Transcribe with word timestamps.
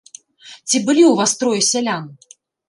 Ці 0.69 0.81
былі 0.87 1.03
ў 1.07 1.13
вас 1.19 1.31
трое 1.43 1.61
сялян? 1.71 2.09